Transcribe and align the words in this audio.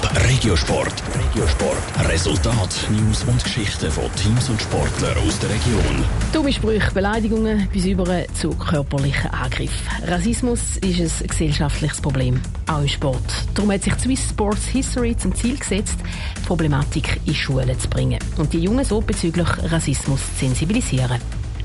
Top 0.00 0.10
Regiosport. 0.28 1.02
Regiosport. 1.14 2.08
Resultat, 2.08 2.88
News 2.90 3.24
und 3.24 3.42
Geschichten 3.42 3.90
von 3.90 4.04
Teams 4.14 4.48
und 4.48 4.60
Sportlern 4.60 5.16
aus 5.26 5.38
der 5.40 5.50
Region. 5.50 6.04
Dumme 6.32 6.52
Sprüche, 6.52 6.90
Beleidigungen 6.92 7.68
bis 7.72 7.86
über 7.86 8.24
zu 8.34 8.50
körperlichen 8.50 9.30
Angriffen. 9.30 9.88
Rassismus 10.06 10.76
ist 10.78 11.22
ein 11.22 11.26
gesellschaftliches 11.26 12.00
Problem, 12.00 12.40
auch 12.68 12.80
im 12.80 12.88
Sport. 12.88 13.24
Darum 13.54 13.72
hat 13.72 13.82
sich 13.82 13.94
Swiss 13.94 14.28
Sports 14.30 14.66
History 14.66 15.16
zum 15.16 15.34
Ziel 15.34 15.58
gesetzt, 15.58 15.98
die 16.36 16.46
Problematik 16.46 17.20
in 17.24 17.34
Schulen 17.34 17.78
zu 17.78 17.88
bringen 17.88 18.18
und 18.36 18.52
die 18.52 18.60
Jungen 18.60 18.84
so 18.84 19.00
bezüglich 19.00 19.48
Rassismus 19.64 20.20
zu 20.34 20.46
sensibilisieren. 20.46 21.20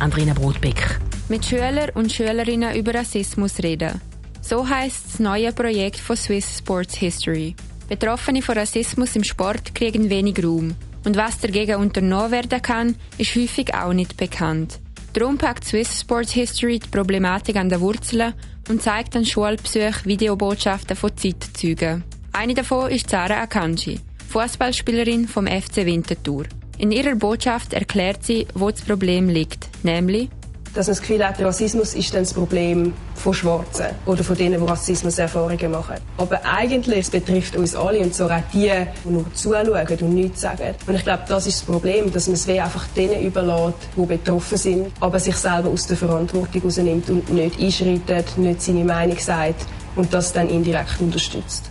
Andrina 0.00 0.34
Brotbeck. 0.34 0.98
Mit 1.28 1.44
Schülern 1.44 1.90
und 1.94 2.12
Schülerinnen 2.12 2.74
über 2.74 2.94
Rassismus 2.94 3.58
reden. 3.62 4.00
So 4.40 4.68
heißt 4.68 5.04
das 5.06 5.18
neue 5.18 5.52
Projekt 5.52 5.98
von 5.98 6.16
Swiss 6.16 6.58
Sports 6.58 6.96
History. 6.96 7.54
Betroffene 7.88 8.42
von 8.42 8.58
Rassismus 8.58 9.16
im 9.16 9.24
Sport 9.24 9.74
kriegen 9.74 10.10
wenig 10.10 10.44
Raum. 10.44 10.74
Und 11.04 11.16
was 11.16 11.38
dagegen 11.38 11.76
unternommen 11.76 12.30
werden 12.30 12.60
kann, 12.60 12.96
ist 13.16 13.34
häufig 13.34 13.74
auch 13.74 13.94
nicht 13.94 14.16
bekannt. 14.18 14.78
Darum 15.14 15.38
packt 15.38 15.64
Swiss 15.64 16.00
Sports 16.00 16.32
History 16.32 16.78
die 16.78 16.88
Problematik 16.88 17.56
an 17.56 17.70
der 17.70 17.80
Wurzeln 17.80 18.34
und 18.68 18.82
zeigt 18.82 19.16
an 19.16 19.24
Schulbesuch 19.24 20.04
Videobotschaften 20.04 20.96
von 20.96 21.16
Zeitzeugen. 21.16 22.04
Eine 22.32 22.54
davon 22.54 22.90
ist 22.90 23.08
Zara 23.08 23.40
Akanji, 23.40 24.00
Fußballspielerin 24.28 25.26
vom 25.26 25.46
FC 25.46 25.86
Winterthur. 25.86 26.44
In 26.76 26.92
ihrer 26.92 27.16
Botschaft 27.16 27.72
erklärt 27.72 28.22
sie, 28.22 28.46
wo 28.54 28.70
das 28.70 28.82
Problem 28.82 29.28
liegt, 29.28 29.70
nämlich 29.82 30.28
dass 30.74 30.86
man 30.86 30.96
das 30.96 31.00
Gefühl 31.00 31.26
hat, 31.26 31.40
Rassismus 31.40 31.94
ist 31.94 32.14
dann 32.14 32.22
das 32.22 32.34
Problem 32.34 32.92
von 33.14 33.34
Schwarzen 33.34 33.86
oder 34.06 34.22
von 34.22 34.36
denen, 34.36 34.60
die 34.60 34.66
Rassismuserfahrungen 34.68 35.70
machen. 35.70 35.96
Aber 36.16 36.40
eigentlich 36.44 36.98
es 36.98 37.10
betrifft 37.10 37.56
uns 37.56 37.74
alle 37.74 38.00
und 38.00 38.14
zwar 38.14 38.38
auch 38.38 38.42
die, 38.52 38.70
die 39.04 39.08
nur 39.08 39.32
zuschauen 39.34 39.98
und 40.00 40.14
nichts 40.14 40.42
sagen. 40.42 40.74
Und 40.86 40.94
ich 40.94 41.04
glaube, 41.04 41.22
das 41.28 41.46
ist 41.46 41.60
das 41.60 41.66
Problem, 41.66 42.12
dass 42.12 42.26
man 42.26 42.34
es 42.34 42.48
einfach 42.48 42.86
denen 42.88 43.22
überlässt, 43.22 43.78
die 43.96 44.06
betroffen 44.06 44.58
sind, 44.58 44.92
aber 45.00 45.18
sich 45.18 45.36
selber 45.36 45.68
aus 45.70 45.86
der 45.86 45.96
Verantwortung 45.96 46.62
rausnimmt 46.62 47.08
und 47.10 47.30
nicht 47.30 47.60
einschreitet, 47.60 48.36
nicht 48.36 48.62
seine 48.62 48.84
Meinung 48.84 49.18
sagt 49.18 49.66
und 49.96 50.12
das 50.12 50.32
dann 50.32 50.48
indirekt 50.48 51.00
unterstützt. 51.00 51.70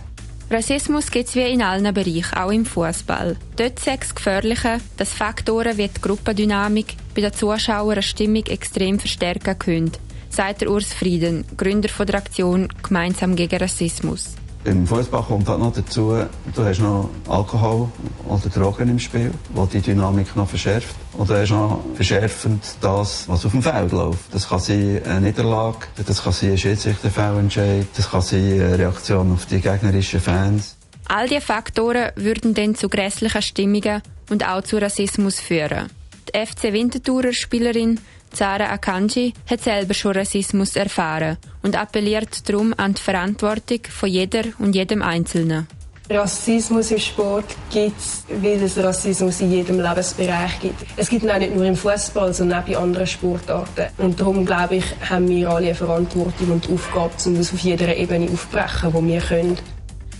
Rassismus 0.50 1.10
gibt 1.10 1.28
es 1.28 1.34
wie 1.34 1.52
in 1.52 1.60
allen 1.60 1.92
Bereichen, 1.92 2.34
auch 2.34 2.50
im 2.50 2.64
Fußball. 2.64 3.36
Dort 3.56 3.78
ist 3.78 3.86
es 3.86 4.14
gefährlicher, 4.14 4.78
dass 4.96 5.12
Faktoren 5.12 5.76
wie 5.76 5.88
die 5.88 6.00
Gruppendynamik 6.00 6.96
bei 7.14 7.20
den 7.20 7.34
Zuschauern 7.34 7.92
eine 7.92 8.02
Stimmung 8.02 8.46
extrem 8.46 8.98
verstärken 8.98 9.58
können, 9.58 9.92
sagt 10.30 10.66
Urs 10.66 10.94
Frieden, 10.94 11.44
Gründer 11.58 11.90
der 12.02 12.14
Aktion 12.14 12.68
Gemeinsam 12.82 13.36
gegen 13.36 13.58
Rassismus. 13.58 14.36
Im 14.64 14.86
Fußball 14.86 15.22
kommt 15.22 15.48
halt 15.50 15.60
noch 15.60 15.72
dazu, 15.72 16.24
du 16.54 16.64
hast 16.64 16.80
noch 16.80 17.10
Alkohol 17.28 17.88
oder 18.28 18.48
Drogen 18.48 18.88
im 18.88 18.98
Spiel, 18.98 19.32
was 19.54 19.70
die 19.70 19.80
Dynamik 19.80 20.36
noch 20.36 20.48
verschärft. 20.48 20.94
Du 21.16 21.26
hast 21.26 21.50
noch 21.50 21.80
verschärfend 21.94 22.62
das, 22.80 23.28
was 23.28 23.44
auf 23.44 23.52
dem 23.52 23.62
Feld 23.62 23.92
läuft. 23.92 24.32
Das 24.32 24.48
kann 24.48 24.60
sein 24.60 25.00
eine 25.04 25.20
Niederlage, 25.20 25.86
das 26.06 26.22
kann 26.22 26.32
sein 26.32 26.52
ein 26.52 26.58
Schiedsrichterfehlentscheid, 26.58 27.86
das 27.96 28.10
kann 28.10 28.22
sein 28.22 28.60
eine 28.60 28.78
Reaktion 28.78 29.32
auf 29.32 29.46
die 29.46 29.60
gegnerischen 29.60 30.20
Fans. 30.20 30.76
All 31.08 31.26
diese 31.26 31.40
Faktoren 31.40 32.12
würden 32.16 32.54
dann 32.54 32.74
zu 32.74 32.88
grässlichen 32.88 33.42
Stimmungen 33.42 34.02
und 34.30 34.46
auch 34.46 34.62
zu 34.62 34.76
Rassismus 34.76 35.40
führen. 35.40 35.88
Die 36.28 36.46
FC 36.46 36.74
Winterthurer 36.74 37.32
Spielerin 37.32 37.98
Zara 38.30 38.70
Akanji 38.70 39.32
hat 39.48 39.62
selber 39.62 39.94
schon 39.94 40.12
Rassismus 40.12 40.76
erfahren 40.76 41.38
und 41.62 41.76
appelliert 41.76 42.48
darum 42.48 42.74
an 42.76 42.94
die 42.94 43.00
Verantwortung 43.00 43.80
von 43.88 44.08
jeder 44.08 44.44
und 44.58 44.74
jedem 44.74 45.02
Einzelnen. 45.02 45.66
Rassismus 46.10 46.90
im 46.90 46.98
Sport 46.98 47.44
gibt 47.70 47.98
es, 47.98 48.24
weil 48.42 48.62
es 48.62 48.78
Rassismus 48.78 49.40
in 49.40 49.52
jedem 49.52 49.80
Lebensbereich 49.80 50.58
gibt. 50.60 50.86
Es 50.96 51.08
gibt 51.08 51.22
ihn 51.22 51.30
auch 51.30 51.38
nicht 51.38 51.54
nur 51.54 51.66
im 51.66 51.76
Fußball, 51.76 52.32
sondern 52.32 52.62
auch 52.62 52.66
bei 52.66 52.76
anderen 52.76 53.06
Sportarten. 53.06 53.86
Und 53.98 54.18
darum, 54.18 54.46
glaube 54.46 54.76
ich, 54.76 54.84
haben 55.08 55.28
wir 55.28 55.50
alle 55.50 55.66
eine 55.66 55.74
Verantwortung 55.74 56.52
und 56.52 56.70
Aufgabe, 56.70 57.12
um 57.26 57.36
das 57.36 57.52
auf 57.52 57.60
jeder 57.60 57.94
Ebene 57.94 58.30
aufbrechen, 58.30 58.92
wo 58.92 59.04
wir 59.04 59.20
können. 59.20 59.58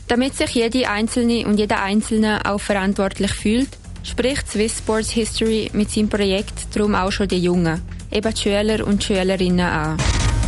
Damit 0.08 0.34
sich 0.34 0.50
jede 0.50 0.88
Einzelne 0.88 1.46
und 1.46 1.58
jeder 1.58 1.82
Einzelne 1.82 2.40
auch 2.44 2.60
verantwortlich 2.60 3.32
fühlt, 3.32 3.70
spricht 4.02 4.50
Swiss 4.50 4.78
Sports 4.78 5.10
History 5.10 5.70
mit 5.72 5.90
seinem 5.90 6.08
Projekt 6.08 6.74
darum 6.74 6.94
auch 6.94 7.12
schon 7.12 7.28
die 7.28 7.38
Jungen 7.38 7.82
eben 8.10 8.34
die 8.34 8.40
Schüler 8.40 8.86
und 8.86 9.02
Schülerinnen 9.02 9.60
an. 9.60 9.96